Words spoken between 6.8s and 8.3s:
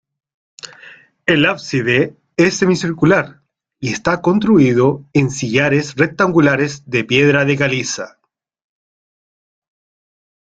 de piedra de caliza.